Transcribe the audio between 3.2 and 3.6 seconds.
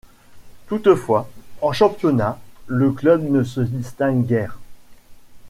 ne